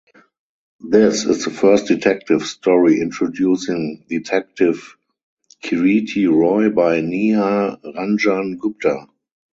This 0.89 1.25
is 1.25 1.45
the 1.45 1.51
first 1.51 1.85
detective 1.85 2.43
story 2.47 2.99
introducing 3.01 4.03
detective 4.09 4.97
Kiriti 5.63 6.27
Roy 6.27 6.71
by 6.71 7.01
Nihar 7.01 7.79
Ranjan 7.85 8.57
Gupta. 8.57 9.07